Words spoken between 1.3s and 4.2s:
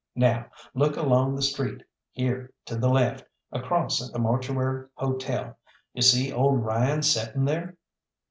the street here to the left, across at the